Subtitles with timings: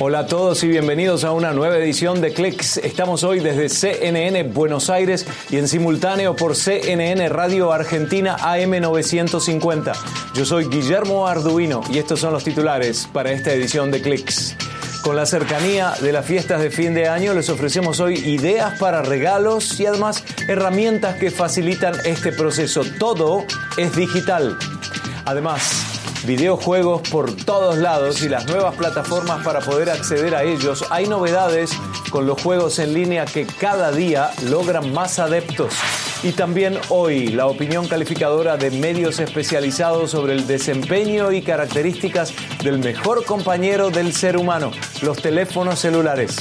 [0.00, 2.78] Hola a todos y bienvenidos a una nueva edición de Clicks.
[2.78, 9.92] Estamos hoy desde CNN Buenos Aires y en simultáneo por CNN Radio Argentina AM950.
[10.34, 14.56] Yo soy Guillermo Arduino y estos son los titulares para esta edición de Clicks.
[15.04, 19.02] Con la cercanía de las fiestas de fin de año les ofrecemos hoy ideas para
[19.02, 22.80] regalos y además herramientas que facilitan este proceso.
[22.98, 23.44] Todo
[23.76, 24.56] es digital.
[25.26, 25.60] Además,
[26.26, 30.86] videojuegos por todos lados y las nuevas plataformas para poder acceder a ellos.
[30.88, 31.72] Hay novedades
[32.10, 35.74] con los juegos en línea que cada día logran más adeptos.
[36.24, 42.78] Y también hoy la opinión calificadora de medios especializados sobre el desempeño y características del
[42.78, 44.70] mejor compañero del ser humano,
[45.02, 46.38] los teléfonos celulares.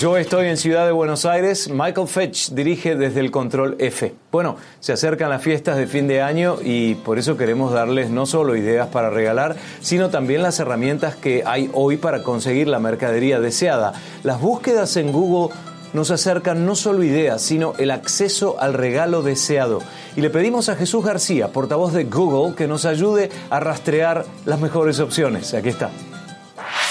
[0.00, 1.70] Yo estoy en Ciudad de Buenos Aires.
[1.70, 4.12] Michael Fetch dirige desde el Control F.
[4.32, 8.26] Bueno, se acercan las fiestas de fin de año y por eso queremos darles no
[8.26, 13.38] solo ideas para regalar, sino también las herramientas que hay hoy para conseguir la mercadería
[13.38, 13.94] deseada.
[14.24, 15.54] Las búsquedas en Google
[15.96, 19.80] nos acercan no solo ideas, sino el acceso al regalo deseado.
[20.14, 24.60] Y le pedimos a Jesús García, portavoz de Google, que nos ayude a rastrear las
[24.60, 25.54] mejores opciones.
[25.54, 25.90] Aquí está.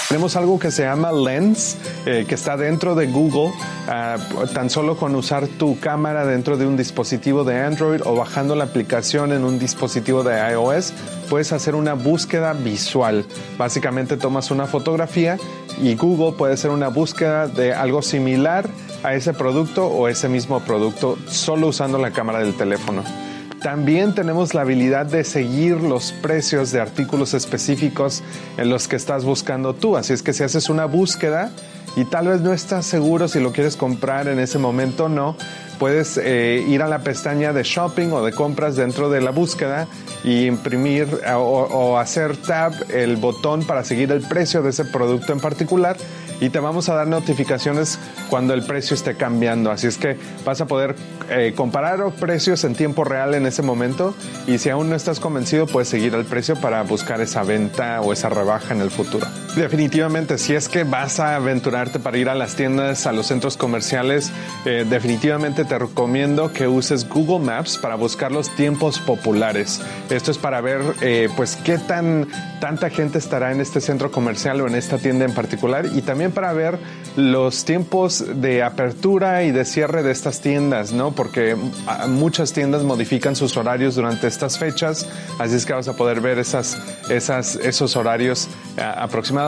[0.08, 1.76] Tenemos algo que se llama Lens,
[2.06, 3.52] eh, que está dentro de Google.
[3.88, 4.16] Ah,
[4.54, 8.64] tan solo con usar tu cámara dentro de un dispositivo de Android o bajando la
[8.64, 10.92] aplicación en un dispositivo de iOS,
[11.28, 13.24] puedes hacer una búsqueda visual.
[13.58, 15.38] Básicamente tomas una fotografía
[15.82, 18.68] y Google puede hacer una búsqueda de algo similar
[19.02, 23.25] a ese producto o ese mismo producto solo usando la cámara del teléfono.
[23.62, 28.22] También tenemos la habilidad de seguir los precios de artículos específicos
[28.58, 29.96] en los que estás buscando tú.
[29.96, 31.50] Así es que si haces una búsqueda
[31.96, 35.36] y tal vez no estás seguro si lo quieres comprar en ese momento o no,
[35.78, 39.88] puedes eh, ir a la pestaña de shopping o de compras dentro de la búsqueda
[40.22, 45.32] y imprimir o, o hacer tab el botón para seguir el precio de ese producto
[45.32, 45.96] en particular
[46.40, 47.98] y te vamos a dar notificaciones
[48.28, 49.70] cuando el precio esté cambiando.
[49.70, 50.94] Así es que vas a poder
[51.30, 54.14] eh, comparar precios en tiempo real en ese momento
[54.46, 58.12] y si aún no estás convencido puedes seguir el precio para buscar esa venta o
[58.12, 59.26] esa rebaja en el futuro.
[59.56, 63.56] Definitivamente, si es que vas a aventurarte para ir a las tiendas, a los centros
[63.56, 64.30] comerciales,
[64.66, 69.80] eh, definitivamente te recomiendo que uses Google Maps para buscar los tiempos populares.
[70.10, 72.28] Esto es para ver eh, pues qué tan
[72.60, 76.32] tanta gente estará en este centro comercial o en esta tienda en particular y también
[76.32, 76.78] para ver
[77.16, 81.12] los tiempos de apertura y de cierre de estas tiendas, ¿no?
[81.12, 81.56] Porque
[82.08, 86.38] muchas tiendas modifican sus horarios durante estas fechas, así es que vas a poder ver
[86.38, 86.76] esas,
[87.08, 88.48] esos horarios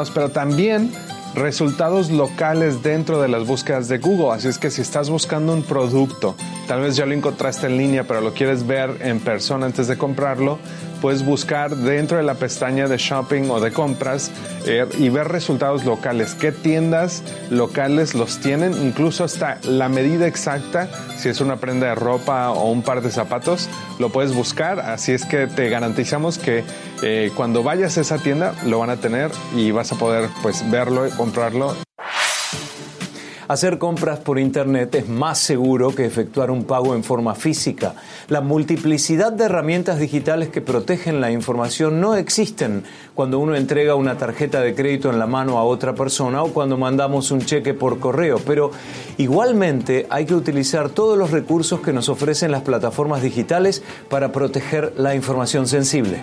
[0.06, 0.92] pero también
[1.34, 4.32] resultados locales dentro de las búsquedas de Google.
[4.32, 6.34] Así es que si estás buscando un producto,
[6.66, 9.98] tal vez ya lo encontraste en línea, pero lo quieres ver en persona antes de
[9.98, 10.58] comprarlo,
[11.00, 14.30] puedes buscar dentro de la pestaña de shopping o de compras
[14.66, 16.34] eh, y ver resultados locales.
[16.34, 18.74] ¿Qué tiendas locales los tienen?
[18.74, 23.10] Incluso hasta la medida exacta, si es una prenda de ropa o un par de
[23.10, 24.80] zapatos, lo puedes buscar.
[24.80, 26.64] Así es que te garantizamos que
[27.02, 30.68] eh, cuando vayas a esa tienda lo van a tener y vas a poder pues
[30.70, 31.87] verlo y comprarlo.
[33.48, 37.94] Hacer compras por Internet es más seguro que efectuar un pago en forma física.
[38.28, 44.18] La multiplicidad de herramientas digitales que protegen la información no existen cuando uno entrega una
[44.18, 47.98] tarjeta de crédito en la mano a otra persona o cuando mandamos un cheque por
[48.00, 48.70] correo, pero
[49.16, 54.92] igualmente hay que utilizar todos los recursos que nos ofrecen las plataformas digitales para proteger
[54.98, 56.22] la información sensible.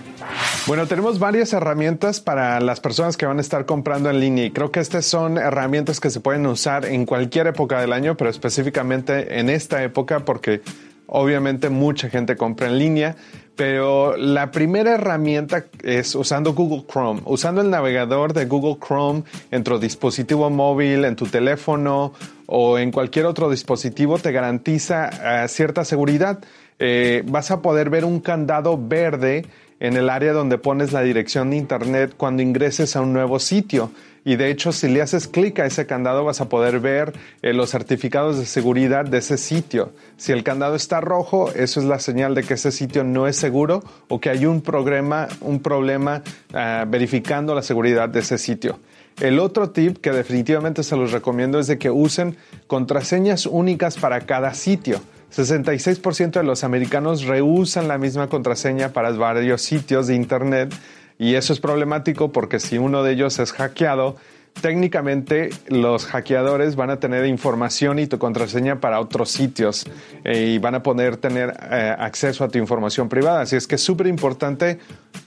[0.67, 4.51] Bueno, tenemos varias herramientas para las personas que van a estar comprando en línea y
[4.51, 8.29] creo que estas son herramientas que se pueden usar en cualquier época del año, pero
[8.29, 10.61] específicamente en esta época porque
[11.07, 13.15] obviamente mucha gente compra en línea,
[13.55, 19.63] pero la primera herramienta es usando Google Chrome, usando el navegador de Google Chrome en
[19.63, 22.13] tu dispositivo móvil, en tu teléfono
[22.47, 25.09] o en cualquier otro dispositivo te garantiza
[25.43, 26.39] eh, cierta seguridad.
[26.79, 29.45] Eh, vas a poder ver un candado verde
[29.85, 33.91] en el área donde pones la dirección de internet cuando ingreses a un nuevo sitio.
[34.23, 37.53] Y de hecho, si le haces clic a ese candado, vas a poder ver eh,
[37.53, 39.91] los certificados de seguridad de ese sitio.
[40.17, 43.35] Si el candado está rojo, eso es la señal de que ese sitio no es
[43.35, 46.23] seguro o que hay un problema, un problema
[46.55, 48.79] ah, verificando la seguridad de ese sitio.
[49.21, 52.35] El otro tip que definitivamente se los recomiendo es de que usen
[52.65, 54.99] contraseñas únicas para cada sitio.
[55.35, 60.73] 66% de los americanos reusan la misma contraseña para varios sitios de Internet
[61.19, 64.15] y eso es problemático porque si uno de ellos es hackeado,
[64.61, 69.85] técnicamente los hackeadores van a tener información y tu contraseña para otros sitios
[70.23, 73.41] eh, y van a poder tener eh, acceso a tu información privada.
[73.41, 74.79] Así es que es súper importante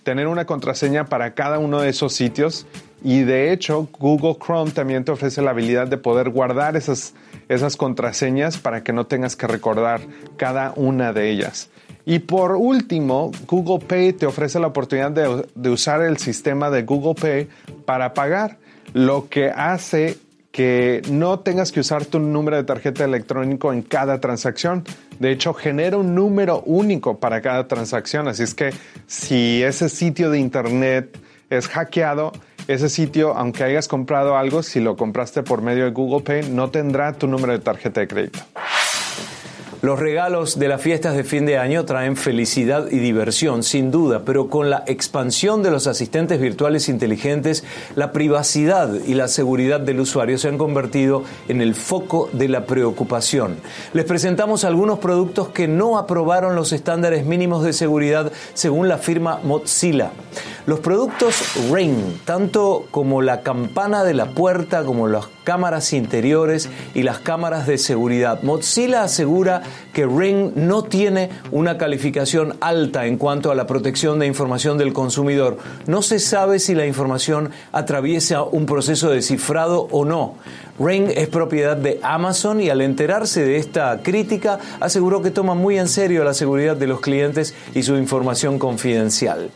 [0.04, 2.66] tener una contraseña para cada uno de esos sitios
[3.02, 7.14] y de hecho Google Chrome también te ofrece la habilidad de poder guardar esas,
[7.48, 10.00] esas contraseñas para que no tengas que recordar
[10.36, 11.70] cada una de ellas.
[12.04, 17.14] Y por último, Google Pay te ofrece la oportunidad de, usar el sistema de Google
[17.14, 17.48] Pay
[17.84, 18.56] para pagar,
[18.94, 20.16] lo que hace
[20.50, 24.84] que no tengas que usar tu número de tarjeta electrónico en cada transacción.
[25.20, 28.26] De hecho, genera un número único para cada transacción.
[28.26, 28.70] Así es que
[29.06, 31.18] si ese sitio de internet
[31.50, 32.32] es hackeado,
[32.68, 36.70] ese sitio, aunque hayas comprado algo, si lo compraste por medio de Google Pay, no
[36.70, 38.38] tendrá tu número de tarjeta de crédito.
[39.80, 44.22] Los regalos de las fiestas de fin de año traen felicidad y diversión, sin duda,
[44.24, 47.62] pero con la expansión de los asistentes virtuales inteligentes,
[47.94, 52.66] la privacidad y la seguridad del usuario se han convertido en el foco de la
[52.66, 53.54] preocupación.
[53.92, 59.38] Les presentamos algunos productos que no aprobaron los estándares mínimos de seguridad según la firma
[59.44, 60.10] Mozilla.
[60.66, 61.36] Los productos
[61.72, 67.66] Ring, tanto como la campana de la puerta, como las cámaras interiores y las cámaras
[67.66, 68.42] de seguridad.
[68.42, 69.62] Mozilla asegura
[69.94, 74.92] que Ring no tiene una calificación alta en cuanto a la protección de información del
[74.92, 75.56] consumidor.
[75.86, 80.34] No se sabe si la información atraviesa un proceso de cifrado o no.
[80.78, 85.78] Ring es propiedad de Amazon y al enterarse de esta crítica aseguró que toma muy
[85.78, 89.50] en serio la seguridad de los clientes y su información confidencial.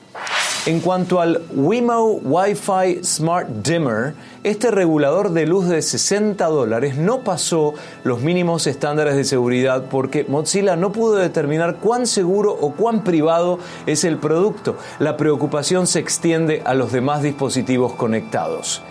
[0.64, 4.14] En cuanto al Wimo Wi-Fi Smart Dimmer,
[4.44, 7.74] este regulador de luz de 60 dólares no pasó
[8.04, 13.58] los mínimos estándares de seguridad porque Mozilla no pudo determinar cuán seguro o cuán privado
[13.86, 14.76] es el producto.
[15.00, 18.82] La preocupación se extiende a los demás dispositivos conectados.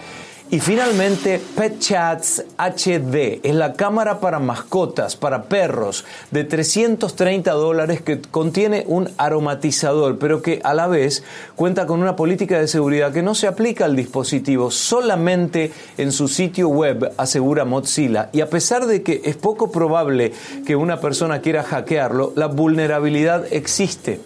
[0.52, 8.02] Y finalmente, Pet Chats HD es la cámara para mascotas, para perros, de 330 dólares
[8.02, 11.24] que contiene un aromatizador, pero que a la vez
[11.56, 16.28] cuenta con una política de seguridad que no se aplica al dispositivo, solamente en su
[16.28, 18.30] sitio web, asegura Mozilla.
[18.34, 20.34] Y a pesar de que es poco probable
[20.68, 24.20] que una persona quiera hackearlo, la vulnerabilidad existe.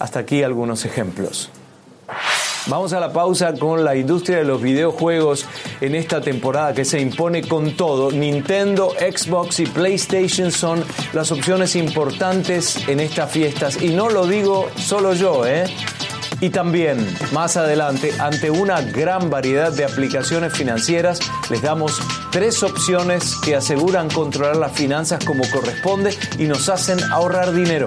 [0.00, 1.50] Hasta aquí algunos ejemplos.
[2.68, 5.46] Vamos a la pausa con la industria de los videojuegos
[5.80, 8.10] en esta temporada que se impone con todo.
[8.12, 10.84] Nintendo, Xbox y PlayStation son
[11.14, 13.82] las opciones importantes en estas fiestas.
[13.82, 15.64] Y no lo digo solo yo, ¿eh?
[16.42, 16.98] Y también,
[17.32, 21.98] más adelante, ante una gran variedad de aplicaciones financieras, les damos
[22.30, 27.86] tres opciones que aseguran controlar las finanzas como corresponde y nos hacen ahorrar dinero.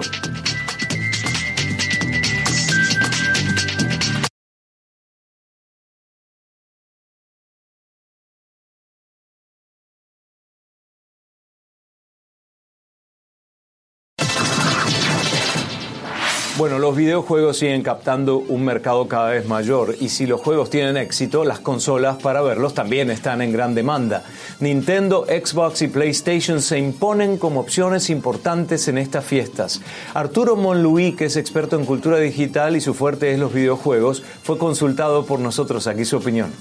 [16.72, 20.96] Bueno, los videojuegos siguen captando un mercado cada vez mayor y si los juegos tienen
[20.96, 24.24] éxito, las consolas para verlos también están en gran demanda.
[24.58, 29.82] Nintendo, Xbox y PlayStation se imponen como opciones importantes en estas fiestas.
[30.14, 34.56] Arturo Monluí, que es experto en cultura digital y su fuerte es los videojuegos, fue
[34.56, 36.54] consultado por nosotros aquí su opinión.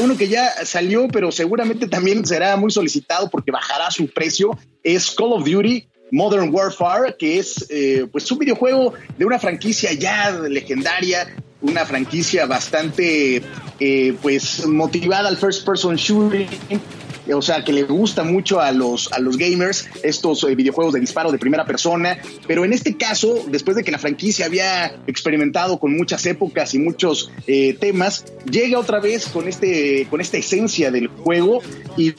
[0.00, 5.12] Uno que ya salió, pero seguramente también será muy solicitado porque bajará su precio, es
[5.12, 10.30] Call of Duty Modern Warfare, que es eh, pues un videojuego de una franquicia ya
[10.30, 11.26] legendaria,
[11.60, 13.42] una franquicia bastante
[13.80, 16.46] eh, pues motivada al first person shooting
[17.32, 21.00] o sea, que le gusta mucho a los, a los gamers estos eh, videojuegos de
[21.00, 25.78] disparo de primera persona, pero en este caso, después de que la franquicia había experimentado
[25.78, 30.90] con muchas épocas y muchos eh, temas, llega otra vez con, este, con esta esencia
[30.90, 31.62] del juego
[31.96, 32.12] y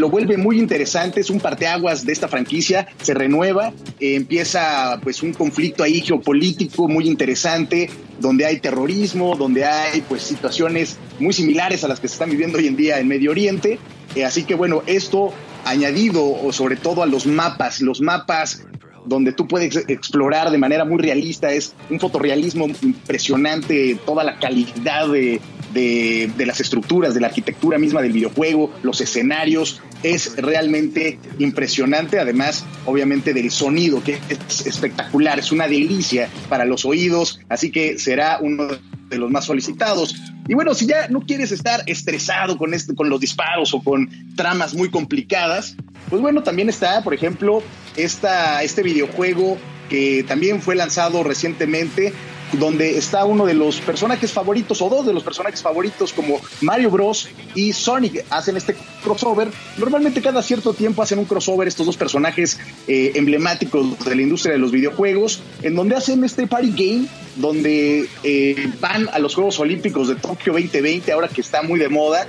[0.00, 5.22] lo vuelve muy interesante, es un parteaguas de esta franquicia, se renueva, eh, empieza pues
[5.22, 11.84] un conflicto ahí geopolítico muy interesante, donde hay terrorismo, donde hay pues situaciones muy similares
[11.84, 13.78] a las que se están viviendo hoy en día en Medio Oriente,
[14.16, 15.32] eh, así que bueno, esto
[15.64, 18.64] añadido o sobre todo a los mapas, los mapas
[19.04, 25.08] donde tú puedes explorar de manera muy realista, es un fotorrealismo impresionante, toda la calidad
[25.08, 25.40] de,
[25.72, 32.64] de, las estructuras, de la arquitectura misma del videojuego, los escenarios, es realmente impresionante, además
[32.86, 38.38] obviamente del sonido, que es espectacular, es una delicia para los oídos, así que será
[38.40, 38.68] uno
[39.08, 40.16] de los más solicitados.
[40.48, 44.08] Y bueno, si ya no quieres estar estresado con, este, con los disparos o con
[44.36, 45.76] tramas muy complicadas,
[46.08, 47.62] pues bueno, también está, por ejemplo,
[47.96, 52.12] esta, este videojuego que también fue lanzado recientemente,
[52.52, 56.90] donde está uno de los personajes favoritos o dos de los personajes favoritos como Mario
[56.90, 59.48] Bros y Sonic hacen este crossover.
[59.78, 64.54] Normalmente cada cierto tiempo hacen un crossover estos dos personajes eh, emblemáticos de la industria
[64.54, 69.58] de los videojuegos, en donde hacen este party game, donde eh, van a los Juegos
[69.60, 72.26] Olímpicos de Tokio 2020, ahora que está muy de moda,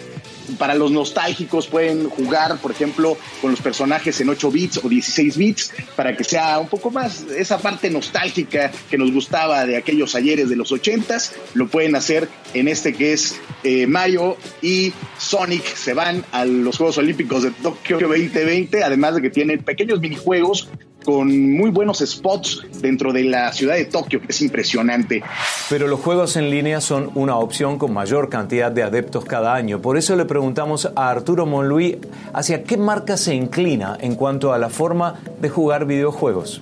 [0.57, 5.37] para los nostálgicos pueden jugar, por ejemplo, con los personajes en 8 bits o 16
[5.37, 10.15] bits para que sea un poco más esa parte nostálgica que nos gustaba de aquellos
[10.15, 11.31] ayeres de los 80s.
[11.53, 16.77] Lo pueden hacer en este que es eh, Mario y Sonic se van a los
[16.77, 20.69] Juegos Olímpicos de Tokio 2020, además de que tienen pequeños minijuegos
[21.03, 25.23] con muy buenos spots dentro de la ciudad de Tokio, que es impresionante.
[25.69, 29.81] Pero los juegos en línea son una opción con mayor cantidad de adeptos cada año.
[29.81, 31.99] Por eso le preguntamos a Arturo Monluí
[32.33, 36.61] hacia qué marca se inclina en cuanto a la forma de jugar videojuegos.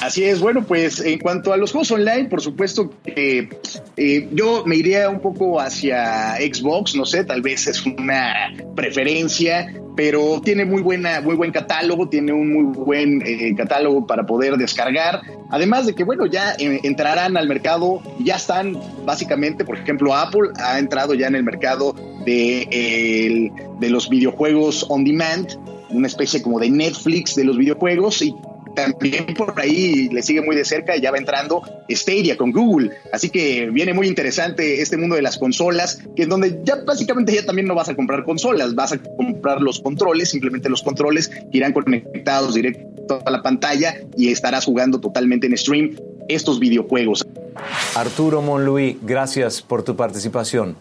[0.00, 3.48] Así es, bueno, pues en cuanto a los juegos online, por supuesto que
[3.96, 9.72] eh, yo me iría un poco hacia Xbox, no sé, tal vez es una preferencia,
[9.96, 14.58] pero tiene muy buena, muy buen catálogo, tiene un muy buen eh, catálogo para poder
[14.58, 15.22] descargar.
[15.50, 20.50] Además de que, bueno, ya eh, entrarán al mercado, ya están básicamente, por ejemplo, Apple
[20.56, 21.94] ha entrado ya en el mercado
[22.26, 23.50] de,
[23.80, 28.34] de los videojuegos on demand, una especie como de Netflix de los videojuegos y
[28.76, 32.92] también por ahí le sigue muy de cerca y ya va entrando Stadia con Google.
[33.12, 37.34] Así que viene muy interesante este mundo de las consolas, que es donde ya básicamente
[37.34, 41.28] ya también no vas a comprar consolas, vas a comprar los controles, simplemente los controles
[41.28, 45.96] que irán conectados directo a la pantalla y estarás jugando totalmente en stream
[46.28, 47.26] estos videojuegos.
[47.94, 50.76] Arturo Monluí, gracias por tu participación.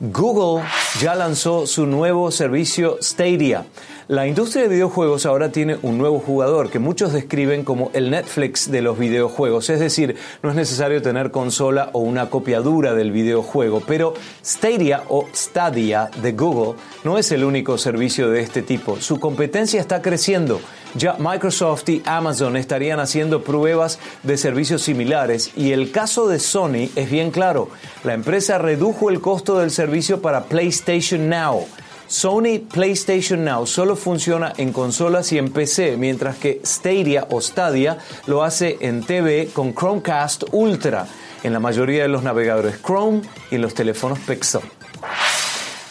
[0.00, 0.64] Google
[1.00, 3.66] ya lanzó su nuevo servicio Stadia.
[4.08, 8.70] La industria de videojuegos ahora tiene un nuevo jugador que muchos describen como el Netflix
[8.70, 13.12] de los videojuegos, es decir, no es necesario tener consola o una copia dura del
[13.12, 18.98] videojuego, pero Stadia o Stadia de Google no es el único servicio de este tipo.
[18.98, 20.58] Su competencia está creciendo.
[20.94, 26.88] Ya Microsoft y Amazon estarían haciendo pruebas de servicios similares y el caso de Sony
[26.96, 27.68] es bien claro.
[28.04, 31.66] La empresa redujo el costo del servicio para PlayStation Now.
[32.08, 37.98] Sony PlayStation Now solo funciona en consolas y en PC, mientras que Stadia o Stadia
[38.26, 41.06] lo hace en TV con Chromecast Ultra,
[41.42, 44.62] en la mayoría de los navegadores Chrome y en los teléfonos Pixel.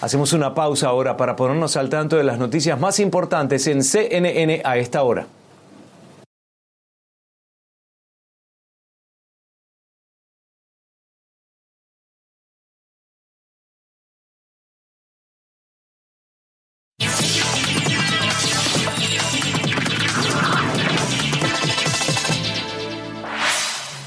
[0.01, 4.61] Hacemos una pausa ahora para ponernos al tanto de las noticias más importantes en CNN
[4.65, 5.27] a esta hora.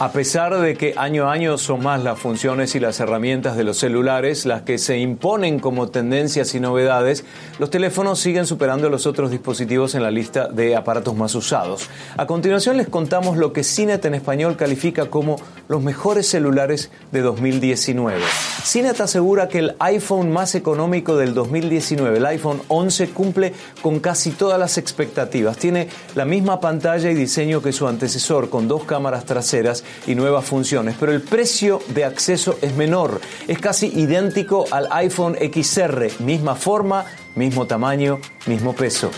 [0.00, 3.64] A pesar de que año a año son más las funciones y las herramientas de
[3.64, 7.26] los celulares las que se imponen como tendencias y novedades,
[7.58, 11.90] los teléfonos siguen superando a los otros dispositivos en la lista de aparatos más usados.
[12.16, 15.36] A continuación les contamos lo que Cinet en español califica como
[15.68, 18.22] los mejores celulares de 2019.
[18.64, 23.52] Cinet asegura que el iPhone más económico del 2019, el iPhone 11, cumple
[23.82, 25.58] con casi todas las expectativas.
[25.58, 30.44] Tiene la misma pantalla y diseño que su antecesor, con dos cámaras traseras y nuevas
[30.44, 36.54] funciones, pero el precio de acceso es menor, es casi idéntico al iPhone XR, misma
[36.54, 37.04] forma,
[37.34, 39.10] mismo tamaño, mismo peso.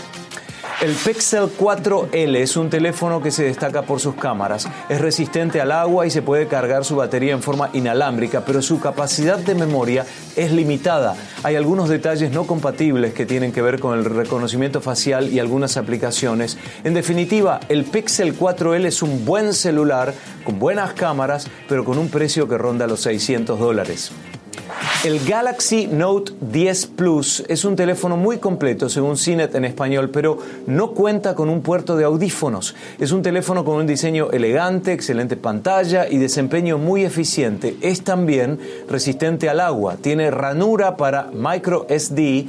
[0.83, 4.67] El Pixel 4L es un teléfono que se destaca por sus cámaras.
[4.89, 8.81] Es resistente al agua y se puede cargar su batería en forma inalámbrica, pero su
[8.81, 11.15] capacidad de memoria es limitada.
[11.43, 15.77] Hay algunos detalles no compatibles que tienen que ver con el reconocimiento facial y algunas
[15.77, 16.57] aplicaciones.
[16.83, 20.13] En definitiva, el Pixel 4L es un buen celular
[20.43, 24.11] con buenas cámaras, pero con un precio que ronda los 600 dólares.
[25.03, 30.37] El Galaxy Note 10 Plus es un teléfono muy completo, según CINET en español, pero
[30.65, 32.73] no cuenta con un puerto de audífonos.
[32.99, 37.75] Es un teléfono con un diseño elegante, excelente pantalla y desempeño muy eficiente.
[37.81, 42.47] Es también resistente al agua, tiene ranura para micro SD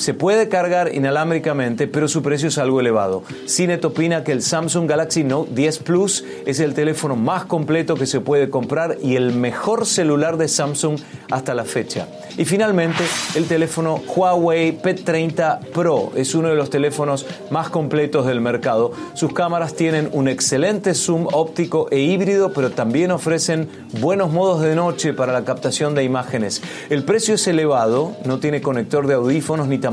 [0.00, 3.22] Se puede cargar inalámbricamente, pero su precio es algo elevado.
[3.46, 8.06] Cinet opina que el Samsung Galaxy Note 10 Plus es el teléfono más completo que
[8.06, 10.98] se puede comprar y el mejor celular de Samsung
[11.30, 12.08] hasta la fecha.
[12.38, 13.04] Y finalmente,
[13.34, 18.92] el teléfono Huawei P30 Pro es uno de los teléfonos más completos del mercado.
[19.12, 23.68] Sus cámaras tienen un excelente zoom óptico e híbrido, pero también ofrecen
[24.00, 26.62] buenos modos de noche para la captación de imágenes.
[26.88, 29.89] El precio es elevado, no tiene conector de audífonos ni tampoco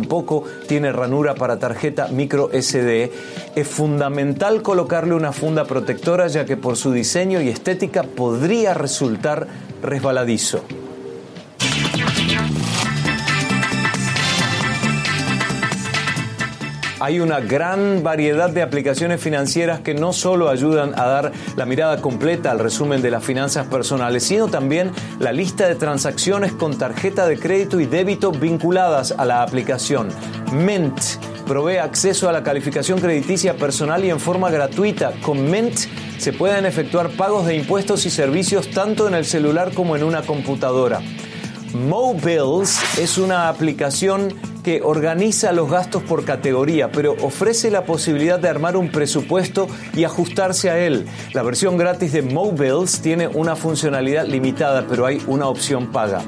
[0.68, 3.12] tiene ranura para tarjeta micro SD.
[3.56, 9.48] Es fundamental colocarle una funda protectora ya que por su diseño y estética podría resultar
[9.82, 10.63] resbaladizo.
[17.00, 22.01] Hay una gran variedad de aplicaciones financieras que no solo ayudan a dar la mirada
[22.01, 27.27] completa al resumen de las finanzas personales, sino también la lista de transacciones con tarjeta
[27.27, 30.08] de crédito y débito vinculadas a la aplicación.
[30.51, 31.00] Mint
[31.46, 35.13] provee acceso a la calificación crediticia personal y en forma gratuita.
[35.22, 35.77] Con Mint
[36.18, 40.24] se pueden efectuar pagos de impuestos y servicios tanto en el celular como en una
[40.24, 41.00] computadora.
[41.74, 44.34] Mobiles es una aplicación
[44.68, 50.04] que organiza los gastos por categoría, pero ofrece la posibilidad de armar un presupuesto y
[50.04, 51.06] ajustarse a él.
[51.32, 56.22] La versión gratis de Mobiles tiene una funcionalidad limitada, pero hay una opción paga.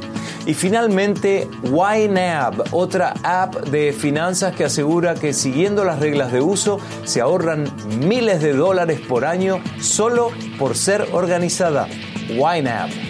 [0.45, 6.79] Y finalmente, YNAB, otra app de finanzas que asegura que siguiendo las reglas de uso
[7.03, 7.65] se ahorran
[8.07, 11.89] miles de dólares por año solo por ser organizada.
[12.29, 13.08] YNAB.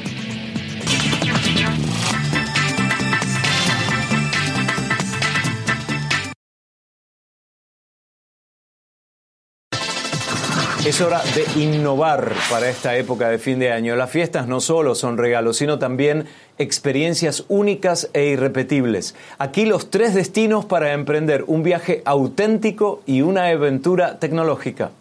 [10.86, 13.98] Es hora de innovar para esta época de fin de año.
[13.98, 16.26] Las fiestas no solo son regalos, sino también
[16.58, 19.14] experiencias únicas e irrepetibles.
[19.40, 24.92] Aquí los tres destinos para emprender un viaje auténtico y una aventura tecnológica.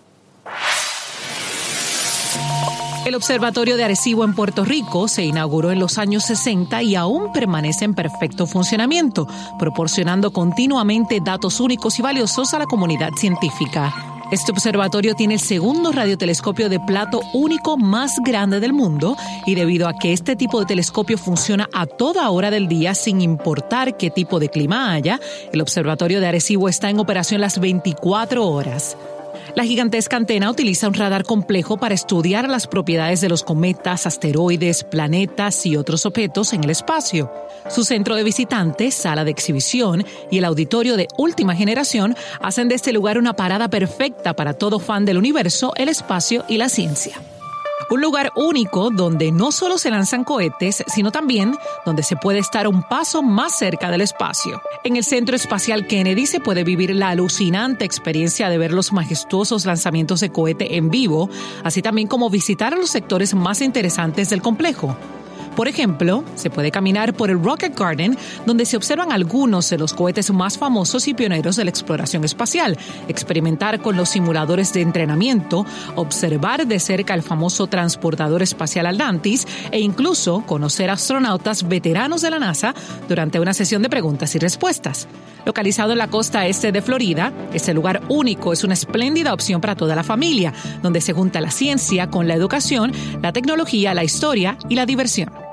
[3.06, 7.32] El Observatorio de Arecibo en Puerto Rico se inauguró en los años 60 y aún
[7.32, 9.28] permanece en perfecto funcionamiento,
[9.60, 14.07] proporcionando continuamente datos únicos y valiosos a la comunidad científica.
[14.30, 19.88] Este observatorio tiene el segundo radiotelescopio de plato único más grande del mundo y debido
[19.88, 24.10] a que este tipo de telescopio funciona a toda hora del día sin importar qué
[24.10, 25.18] tipo de clima haya,
[25.50, 28.98] el observatorio de Arecibo está en operación las 24 horas.
[29.54, 34.84] La gigantesca antena utiliza un radar complejo para estudiar las propiedades de los cometas, asteroides,
[34.84, 37.32] planetas y otros objetos en el espacio.
[37.68, 42.74] Su centro de visitantes, sala de exhibición y el auditorio de última generación hacen de
[42.74, 47.20] este lugar una parada perfecta para todo fan del universo, el espacio y la ciencia.
[47.90, 52.68] Un lugar único donde no solo se lanzan cohetes, sino también donde se puede estar
[52.68, 54.60] un paso más cerca del espacio.
[54.84, 59.64] En el Centro Espacial Kennedy se puede vivir la alucinante experiencia de ver los majestuosos
[59.64, 61.30] lanzamientos de cohete en vivo,
[61.64, 64.94] así también como visitar los sectores más interesantes del complejo.
[65.58, 68.16] Por ejemplo, se puede caminar por el Rocket Garden,
[68.46, 72.78] donde se observan algunos de los cohetes más famosos y pioneros de la exploración espacial,
[73.08, 75.66] experimentar con los simuladores de entrenamiento,
[75.96, 82.38] observar de cerca el famoso transportador espacial Atlantis e incluso conocer astronautas veteranos de la
[82.38, 82.72] NASA
[83.08, 85.08] durante una sesión de preguntas y respuestas.
[85.44, 89.74] Localizado en la costa este de Florida, este lugar único es una espléndida opción para
[89.74, 90.52] toda la familia,
[90.84, 92.92] donde se junta la ciencia con la educación,
[93.22, 95.47] la tecnología, la historia y la diversión.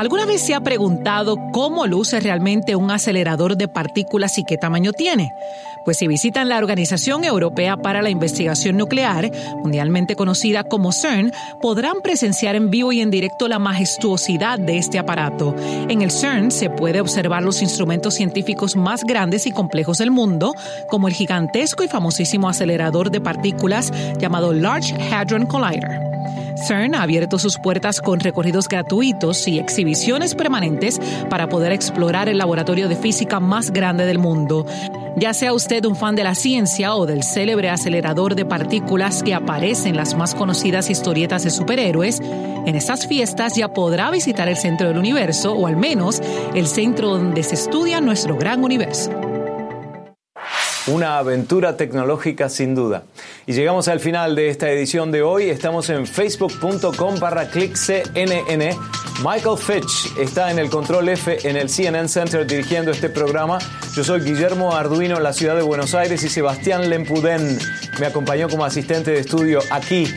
[0.00, 4.94] ¿Alguna vez se ha preguntado cómo luce realmente un acelerador de partículas y qué tamaño
[4.94, 5.34] tiene?
[5.84, 9.30] Pues si visitan la Organización Europea para la Investigación Nuclear,
[9.62, 14.98] mundialmente conocida como CERN, podrán presenciar en vivo y en directo la majestuosidad de este
[14.98, 15.54] aparato.
[15.58, 20.54] En el CERN se puede observar los instrumentos científicos más grandes y complejos del mundo,
[20.88, 26.09] como el gigantesco y famosísimo acelerador de partículas llamado Large Hadron Collider.
[26.60, 32.38] CERN ha abierto sus puertas con recorridos gratuitos y exhibiciones permanentes para poder explorar el
[32.38, 34.66] laboratorio de física más grande del mundo.
[35.16, 39.34] Ya sea usted un fan de la ciencia o del célebre acelerador de partículas que
[39.34, 44.56] aparece en las más conocidas historietas de superhéroes, en estas fiestas ya podrá visitar el
[44.56, 46.20] centro del universo o al menos
[46.54, 49.19] el centro donde se estudia nuestro gran universo.
[50.90, 53.04] Una aventura tecnológica sin duda.
[53.46, 55.48] Y llegamos al final de esta edición de hoy.
[55.48, 58.76] Estamos en facebook.com barra clickcnn.
[59.24, 63.58] Michael Fitch está en el control F en el CNN Center dirigiendo este programa.
[63.94, 67.56] Yo soy Guillermo Arduino en la ciudad de Buenos Aires y Sebastián Lempudén
[68.00, 70.12] me acompañó como asistente de estudio aquí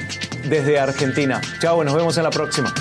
[0.45, 1.39] desde Argentina.
[1.59, 2.73] Chao, nos vemos en la próxima.